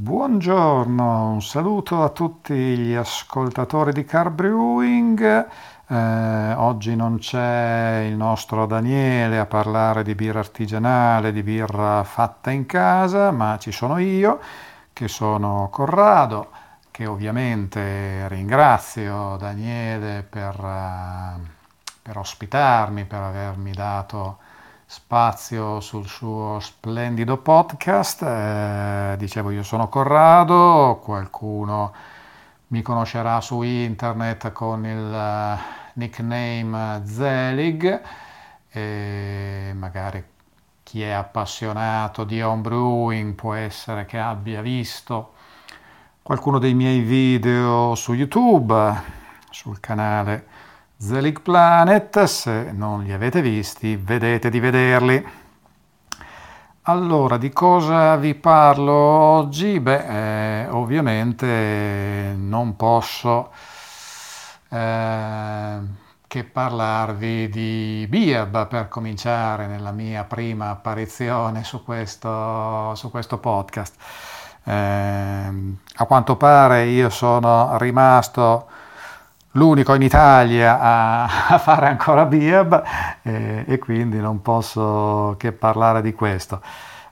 Buongiorno, 0.00 1.32
un 1.32 1.42
saluto 1.42 2.04
a 2.04 2.10
tutti 2.10 2.54
gli 2.54 2.94
ascoltatori 2.94 3.90
di 3.92 4.04
Car 4.04 4.30
Brewing. 4.30 5.48
Eh, 5.88 6.52
oggi 6.52 6.94
non 6.94 7.18
c'è 7.18 8.06
il 8.08 8.14
nostro 8.14 8.66
Daniele 8.66 9.40
a 9.40 9.46
parlare 9.46 10.04
di 10.04 10.14
birra 10.14 10.38
artigianale, 10.38 11.32
di 11.32 11.42
birra 11.42 12.04
fatta 12.04 12.52
in 12.52 12.64
casa, 12.64 13.32
ma 13.32 13.58
ci 13.58 13.72
sono 13.72 13.98
io, 13.98 14.38
che 14.92 15.08
sono 15.08 15.68
Corrado, 15.68 16.50
che 16.92 17.04
ovviamente 17.04 18.28
ringrazio 18.28 19.34
Daniele 19.36 20.22
per, 20.22 20.60
uh, 20.60 21.40
per 22.02 22.18
ospitarmi, 22.18 23.04
per 23.04 23.20
avermi 23.20 23.72
dato 23.72 24.38
spazio 24.90 25.80
sul 25.80 26.06
suo 26.06 26.58
splendido 26.60 27.36
podcast. 27.36 28.22
Eh, 28.22 29.16
dicevo, 29.18 29.50
io 29.50 29.62
sono 29.62 29.88
Corrado, 29.88 30.98
qualcuno 31.02 31.92
mi 32.68 32.80
conoscerà 32.80 33.42
su 33.42 33.60
internet 33.60 34.50
con 34.52 34.86
il 34.86 34.96
uh, 34.96 35.58
nickname 35.94 37.02
Zelig 37.04 38.00
e 38.70 39.72
magari 39.74 40.24
chi 40.82 41.02
è 41.02 41.10
appassionato 41.10 42.24
di 42.24 42.40
homebrewing 42.40 43.34
può 43.34 43.52
essere 43.52 44.06
che 44.06 44.18
abbia 44.18 44.62
visto 44.62 45.34
qualcuno 46.22 46.58
dei 46.58 46.72
miei 46.72 47.00
video 47.00 47.94
su 47.94 48.14
YouTube, 48.14 49.02
sul 49.50 49.80
canale 49.80 50.46
Zelig 51.00 51.42
Planet, 51.42 52.24
se 52.24 52.72
non 52.72 53.04
li 53.04 53.12
avete 53.12 53.40
visti, 53.40 53.94
vedete 53.94 54.50
di 54.50 54.58
vederli. 54.58 55.24
Allora, 56.82 57.36
di 57.36 57.50
cosa 57.50 58.16
vi 58.16 58.34
parlo 58.34 58.92
oggi? 58.92 59.78
Beh, 59.78 60.64
eh, 60.64 60.68
ovviamente 60.70 62.34
non 62.36 62.74
posso 62.74 63.52
eh, 64.70 65.78
che 66.26 66.44
parlarvi 66.44 67.48
di 67.48 68.06
Biab 68.08 68.66
per 68.66 68.88
cominciare 68.88 69.68
nella 69.68 69.92
mia 69.92 70.24
prima 70.24 70.70
apparizione 70.70 71.62
su 71.62 71.84
questo, 71.84 72.92
su 72.96 73.08
questo 73.12 73.38
podcast. 73.38 73.94
Eh, 74.64 74.72
a 74.72 76.04
quanto 76.06 76.36
pare 76.36 76.86
io 76.86 77.08
sono 77.08 77.76
rimasto 77.78 78.66
l'unico 79.58 79.92
in 79.94 80.02
Italia 80.02 80.80
a, 80.80 81.24
a 81.54 81.58
fare 81.58 81.88
ancora 81.88 82.24
Biab 82.24 82.82
eh, 83.22 83.64
e 83.66 83.78
quindi 83.78 84.18
non 84.18 84.40
posso 84.40 85.34
che 85.38 85.52
parlare 85.52 86.00
di 86.00 86.14
questo. 86.14 86.62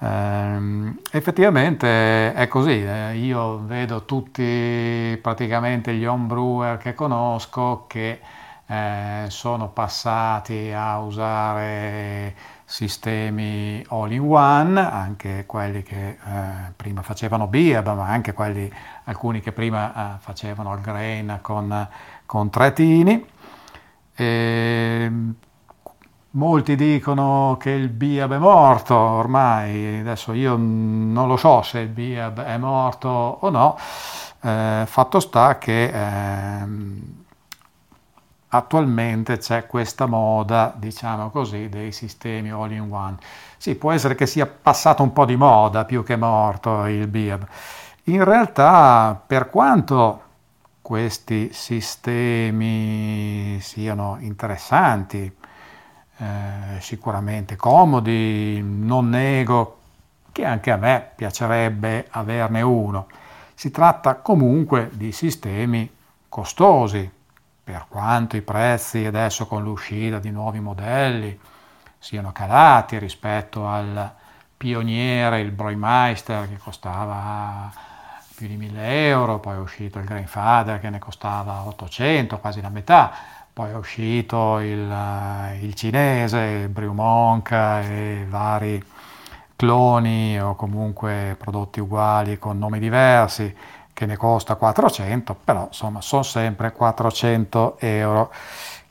Eh, 0.00 0.92
effettivamente 1.10 2.32
è 2.32 2.46
così, 2.46 2.84
eh, 2.84 3.16
io 3.16 3.60
vedo 3.66 4.04
tutti 4.04 5.18
praticamente 5.20 5.92
gli 5.94 6.06
homebrewer 6.06 6.78
che 6.78 6.94
conosco 6.94 7.84
che 7.88 8.20
eh, 8.66 9.24
sono 9.28 9.68
passati 9.68 10.70
a 10.72 10.98
usare 11.00 12.34
sistemi 12.64 13.82
all 13.88 14.12
in 14.12 14.20
one, 14.20 14.78
anche 14.78 15.46
quelli 15.46 15.82
che 15.82 16.08
eh, 16.10 16.72
prima 16.76 17.00
facevano 17.00 17.46
Biab, 17.46 17.86
ma 17.94 18.08
anche 18.08 18.34
quelli, 18.34 18.70
alcuni 19.04 19.40
che 19.40 19.52
prima 19.52 20.16
eh, 20.16 20.18
facevano 20.18 20.74
il 20.74 20.80
grain 20.82 21.38
con 21.40 21.88
con 22.28 22.50
tre 22.50 22.74
tini. 22.74 23.26
E 24.14 25.12
molti 26.32 26.76
dicono 26.76 27.56
che 27.58 27.70
il 27.70 27.88
Biab 27.88 28.34
è 28.34 28.38
morto 28.38 28.94
ormai, 28.94 30.00
adesso 30.00 30.34
io 30.34 30.56
non 30.58 31.26
lo 31.26 31.38
so 31.38 31.62
se 31.62 31.78
il 31.78 31.88
Biab 31.88 32.42
è 32.42 32.58
morto 32.58 33.08
o 33.08 33.48
no, 33.48 33.78
eh, 34.42 34.84
fatto 34.86 35.20
sta 35.20 35.56
che 35.56 35.84
eh, 35.84 36.66
attualmente 38.48 39.38
c'è 39.38 39.66
questa 39.66 40.04
moda, 40.04 40.74
diciamo 40.76 41.30
così, 41.30 41.70
dei 41.70 41.92
sistemi 41.92 42.50
all 42.50 42.72
in 42.72 42.92
one. 42.92 43.16
Sì, 43.56 43.74
può 43.76 43.90
essere 43.92 44.14
che 44.14 44.26
sia 44.26 44.46
passato 44.46 45.02
un 45.02 45.14
po' 45.14 45.24
di 45.24 45.36
moda 45.36 45.86
più 45.86 46.04
che 46.04 46.16
morto 46.16 46.84
il 46.84 47.06
Biab. 47.08 47.46
In 48.04 48.22
realtà, 48.22 49.18
per 49.26 49.48
quanto 49.48 50.22
questi 50.88 51.50
sistemi 51.52 53.58
siano 53.60 54.16
interessanti, 54.20 55.30
eh, 56.16 56.80
sicuramente 56.80 57.56
comodi, 57.56 58.62
non 58.64 59.10
nego 59.10 59.80
che 60.32 60.46
anche 60.46 60.70
a 60.70 60.78
me 60.78 61.10
piacerebbe 61.14 62.06
averne 62.08 62.62
uno. 62.62 63.06
Si 63.52 63.70
tratta 63.70 64.14
comunque 64.14 64.88
di 64.94 65.12
sistemi 65.12 65.94
costosi, 66.26 67.10
per 67.62 67.84
quanto 67.86 68.38
i 68.38 68.42
prezzi 68.42 69.04
adesso 69.04 69.46
con 69.46 69.62
l'uscita 69.62 70.18
di 70.18 70.30
nuovi 70.30 70.60
modelli 70.60 71.38
siano 71.98 72.32
calati 72.32 72.96
rispetto 72.96 73.68
al 73.68 74.10
pioniere, 74.56 75.40
il 75.40 75.50
Broimeister, 75.50 76.48
che 76.48 76.56
costava 76.56 77.97
più 78.38 78.46
di 78.46 78.56
1000 78.56 79.08
euro, 79.08 79.40
poi 79.40 79.56
è 79.56 79.58
uscito 79.58 79.98
il 79.98 80.04
Grandfather 80.04 80.78
che 80.78 80.90
ne 80.90 81.00
costava 81.00 81.64
800, 81.66 82.38
quasi 82.38 82.60
la 82.60 82.68
metà, 82.68 83.10
poi 83.52 83.70
è 83.70 83.74
uscito 83.74 84.60
il, 84.60 84.88
eh, 84.88 85.58
il 85.60 85.74
cinese, 85.74 86.68
Brew 86.68 86.92
Monk 86.92 87.50
e 87.50 88.24
vari 88.28 88.80
cloni 89.56 90.40
o 90.40 90.54
comunque 90.54 91.34
prodotti 91.36 91.80
uguali 91.80 92.38
con 92.38 92.58
nomi 92.58 92.78
diversi 92.78 93.52
che 93.92 94.06
ne 94.06 94.16
costa 94.16 94.54
400, 94.54 95.34
però 95.42 95.64
insomma 95.66 96.00
sono 96.00 96.22
sempre 96.22 96.70
400 96.70 97.78
euro. 97.80 98.32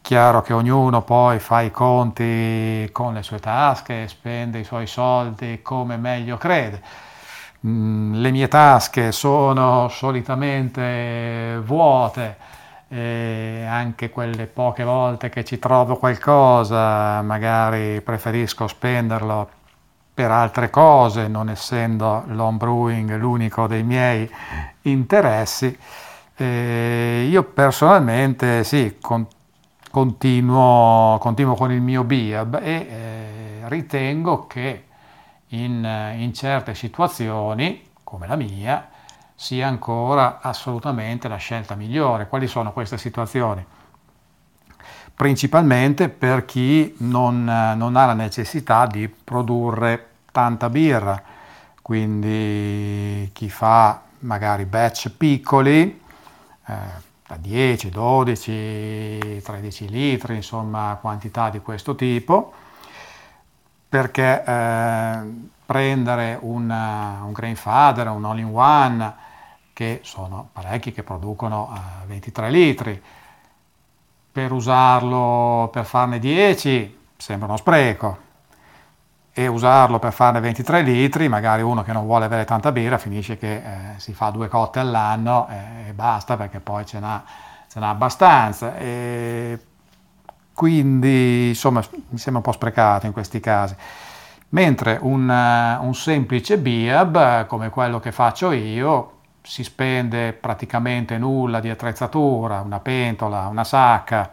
Chiaro 0.00 0.42
che 0.42 0.52
ognuno 0.52 1.02
poi 1.02 1.40
fa 1.40 1.62
i 1.62 1.72
conti 1.72 2.88
con 2.92 3.14
le 3.14 3.24
sue 3.24 3.40
tasche, 3.40 4.06
spende 4.06 4.60
i 4.60 4.64
suoi 4.64 4.86
soldi 4.86 5.62
come 5.62 5.96
meglio 5.96 6.36
crede 6.36 7.10
le 7.64 8.30
mie 8.30 8.48
tasche 8.48 9.12
sono 9.12 9.88
solitamente 9.88 11.60
vuote, 11.64 12.36
anche 12.88 14.10
quelle 14.10 14.46
poche 14.46 14.82
volte 14.84 15.28
che 15.28 15.44
ci 15.44 15.58
trovo 15.58 15.96
qualcosa, 15.96 17.22
magari 17.22 18.00
preferisco 18.00 18.66
spenderlo 18.66 19.48
per 20.12 20.30
altre 20.30 20.70
cose, 20.70 21.28
non 21.28 21.48
essendo 21.48 22.24
l'home 22.26 22.58
brewing 22.58 23.16
l'unico 23.16 23.66
dei 23.66 23.82
miei 23.82 24.28
interessi. 24.82 25.78
E 26.34 27.28
io 27.30 27.44
personalmente 27.44 28.64
sì, 28.64 28.96
con, 29.00 29.24
continuo, 29.90 31.16
continuo, 31.18 31.54
con 31.54 31.70
il 31.70 31.80
mio 31.80 32.02
BIAB 32.02 32.58
e 32.60 32.70
eh, 32.72 33.68
ritengo 33.68 34.46
che 34.46 34.84
in, 35.52 36.14
in 36.16 36.32
certe 36.34 36.74
situazioni, 36.74 37.82
come 38.04 38.26
la 38.26 38.36
mia, 38.36 38.88
sia 39.34 39.66
ancora 39.66 40.40
assolutamente 40.40 41.28
la 41.28 41.36
scelta 41.36 41.74
migliore. 41.74 42.28
Quali 42.28 42.46
sono 42.46 42.72
queste 42.72 42.98
situazioni? 42.98 43.64
Principalmente 45.14 46.08
per 46.08 46.44
chi 46.44 46.94
non, 46.98 47.44
non 47.44 47.96
ha 47.96 48.06
la 48.06 48.14
necessità 48.14 48.86
di 48.86 49.08
produrre 49.08 50.08
tanta 50.32 50.70
birra, 50.70 51.20
quindi 51.82 53.30
chi 53.32 53.50
fa 53.50 54.02
magari 54.20 54.64
batch 54.64 55.10
piccoli, 55.10 56.00
eh, 56.66 56.74
da 57.26 57.36
10, 57.36 57.90
12, 57.90 59.42
13 59.42 59.88
litri, 59.88 60.36
insomma 60.36 60.98
quantità 61.00 61.50
di 61.50 61.60
questo 61.60 61.94
tipo, 61.94 62.52
perché 63.92 64.42
eh, 64.42 65.18
prendere 65.66 66.38
una, 66.40 67.20
un 67.26 67.32
Grainfather, 67.32 68.08
un 68.08 68.24
all-in-one, 68.24 69.14
che 69.74 70.00
sono 70.02 70.48
parecchi 70.50 70.92
che 70.92 71.02
producono 71.02 71.70
eh, 71.76 72.06
23 72.06 72.50
litri, 72.50 73.02
per 74.32 74.50
usarlo 74.50 75.68
per 75.70 75.84
farne 75.84 76.18
10 76.18 77.00
sembra 77.18 77.48
uno 77.48 77.58
spreco 77.58 78.18
e 79.30 79.46
usarlo 79.46 79.98
per 79.98 80.14
farne 80.14 80.40
23 80.40 80.80
litri, 80.80 81.28
magari 81.28 81.60
uno 81.60 81.82
che 81.82 81.92
non 81.92 82.06
vuole 82.06 82.24
avere 82.24 82.46
tanta 82.46 82.72
birra 82.72 82.96
finisce 82.96 83.36
che 83.36 83.56
eh, 83.56 83.62
si 83.98 84.14
fa 84.14 84.30
due 84.30 84.48
cotte 84.48 84.78
all'anno 84.78 85.48
eh, 85.50 85.88
e 85.90 85.92
basta 85.92 86.38
perché 86.38 86.60
poi 86.60 86.86
ce 86.86 86.98
n'ha, 86.98 87.22
ce 87.68 87.78
n'ha 87.78 87.90
abbastanza. 87.90 88.74
E 88.78 89.58
quindi 90.54 91.48
insomma 91.48 91.82
mi 91.90 92.18
sembra 92.18 92.38
un 92.38 92.42
po' 92.42 92.52
sprecato 92.52 93.06
in 93.06 93.12
questi 93.12 93.40
casi. 93.40 93.74
Mentre 94.50 94.98
un, 95.00 95.28
uh, 95.28 95.84
un 95.84 95.94
semplice 95.94 96.58
BIAB, 96.58 97.46
come 97.46 97.70
quello 97.70 98.00
che 98.00 98.12
faccio 98.12 98.52
io, 98.52 99.12
si 99.42 99.64
spende 99.64 100.32
praticamente 100.34 101.18
nulla 101.18 101.58
di 101.58 101.70
attrezzatura, 101.70 102.60
una 102.60 102.78
pentola, 102.78 103.46
una 103.48 103.64
sacca, 103.64 104.30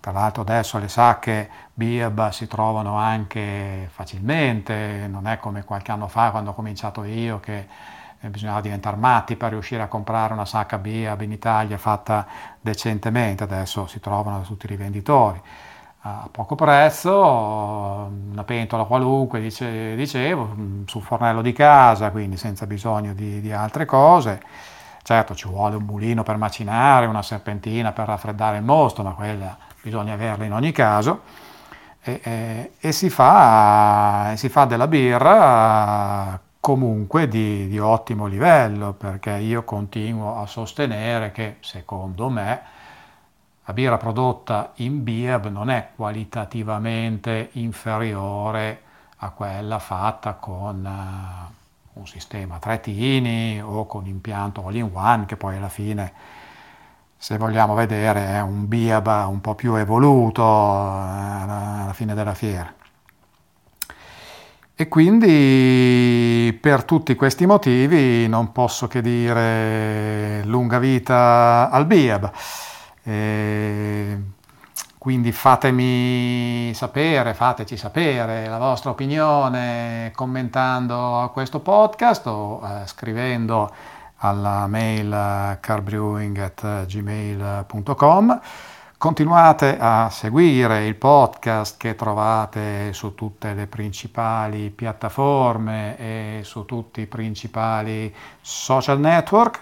tra 0.00 0.12
l'altro 0.12 0.42
adesso 0.42 0.78
le 0.78 0.88
sacche 0.88 1.48
BIAB 1.72 2.30
si 2.30 2.46
trovano 2.46 2.96
anche 2.96 3.88
facilmente, 3.92 5.06
non 5.08 5.26
è 5.26 5.38
come 5.38 5.64
qualche 5.64 5.92
anno 5.92 6.08
fa 6.08 6.30
quando 6.30 6.50
ho 6.50 6.54
cominciato 6.54 7.04
io 7.04 7.38
che 7.38 7.58
eh, 7.58 7.66
bisognava 8.28 8.60
diventare 8.60 8.96
matti 8.96 9.36
per 9.36 9.50
riuscire 9.50 9.82
a 9.82 9.88
comprare 9.88 10.32
una 10.34 10.44
sacca 10.44 10.76
Biab 10.78 11.22
in 11.22 11.32
Italia 11.32 11.78
fatta 11.78 12.26
decentemente, 12.60 13.44
adesso 13.44 13.86
si 13.86 14.00
trovano 14.00 14.38
da 14.38 14.44
tutti 14.44 14.66
i 14.66 14.68
rivenditori 14.68 15.40
a 16.02 16.28
poco 16.30 16.54
prezzo, 16.54 17.12
una 17.12 18.44
pentola 18.44 18.84
qualunque, 18.84 19.40
dice, 19.40 19.94
dicevo, 19.96 20.54
sul 20.86 21.02
fornello 21.02 21.42
di 21.42 21.52
casa, 21.52 22.10
quindi 22.10 22.38
senza 22.38 22.66
bisogno 22.66 23.12
di, 23.12 23.40
di, 23.40 23.52
altre 23.52 23.84
cose. 23.84 24.40
Certo 25.02 25.34
ci 25.34 25.46
vuole 25.48 25.76
un 25.76 25.82
mulino 25.84 26.22
per 26.22 26.36
macinare, 26.36 27.06
una 27.06 27.22
serpentina 27.22 27.92
per 27.92 28.06
raffreddare 28.06 28.56
il 28.58 28.62
mosto, 28.62 29.02
ma 29.02 29.12
quella 29.12 29.56
bisogna 29.82 30.14
averla 30.14 30.44
in 30.44 30.52
ogni 30.54 30.72
caso. 30.72 31.22
E, 32.02 32.20
e, 32.22 32.72
e 32.80 32.92
si, 32.92 33.10
fa, 33.10 34.32
si, 34.36 34.48
fa, 34.48 34.64
della 34.64 34.86
birra 34.86 36.40
comunque 36.60 37.26
di, 37.26 37.66
di 37.68 37.78
ottimo 37.78 38.26
livello, 38.26 38.92
perché 38.92 39.32
io 39.32 39.64
continuo 39.64 40.40
a 40.40 40.46
sostenere 40.46 41.32
che 41.32 41.56
secondo 41.60 42.28
me 42.28 42.62
la 43.64 43.72
birra 43.72 43.96
prodotta 43.96 44.72
in 44.76 45.02
Biab 45.02 45.46
non 45.46 45.70
è 45.70 45.90
qualitativamente 45.96 47.50
inferiore 47.52 48.82
a 49.18 49.30
quella 49.30 49.78
fatta 49.78 50.34
con 50.34 50.84
uh, 50.84 51.98
un 52.00 52.06
sistema 52.06 52.58
tretini 52.58 53.60
o 53.62 53.86
con 53.86 54.06
impianto 54.06 54.66
all-in-one 54.66 55.26
che 55.26 55.36
poi 55.36 55.56
alla 55.56 55.68
fine 55.68 56.12
se 57.16 57.36
vogliamo 57.36 57.74
vedere 57.74 58.26
è 58.28 58.40
un 58.40 58.66
Biab 58.66 59.06
un 59.28 59.40
po' 59.40 59.54
più 59.54 59.74
evoluto 59.74 60.42
uh, 60.42 60.46
alla 60.46 61.92
fine 61.92 62.14
della 62.14 62.34
fiera. 62.34 62.74
E 64.80 64.88
quindi 64.88 66.58
per 66.58 66.84
tutti 66.84 67.14
questi 67.14 67.44
motivi 67.44 68.26
non 68.28 68.50
posso 68.50 68.86
che 68.86 69.02
dire 69.02 70.40
lunga 70.46 70.78
vita 70.78 71.68
al 71.70 71.84
Biab. 71.84 72.30
Eh, 73.02 74.18
quindi 74.96 75.32
fatemi 75.32 76.72
sapere, 76.72 77.34
fateci 77.34 77.76
sapere 77.76 78.48
la 78.48 78.56
vostra 78.56 78.88
opinione 78.88 80.12
commentando 80.14 81.28
questo 81.30 81.60
podcast 81.60 82.26
o 82.28 82.62
eh, 82.64 82.86
scrivendo 82.86 83.70
alla 84.20 84.66
mail 84.66 85.58
carbrewing.gmail.com. 85.60 88.40
Continuate 89.00 89.78
a 89.80 90.10
seguire 90.10 90.84
il 90.86 90.94
podcast 90.94 91.78
che 91.78 91.94
trovate 91.94 92.92
su 92.92 93.14
tutte 93.14 93.54
le 93.54 93.66
principali 93.66 94.68
piattaforme 94.68 95.96
e 95.96 96.40
su 96.44 96.66
tutti 96.66 97.00
i 97.00 97.06
principali 97.06 98.14
social 98.42 99.00
network. 99.00 99.60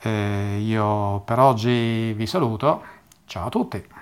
Eh, 0.00 0.60
io 0.62 1.20
per 1.26 1.40
oggi 1.40 2.14
vi 2.14 2.26
saluto, 2.26 2.82
ciao 3.26 3.48
a 3.48 3.50
tutti! 3.50 3.99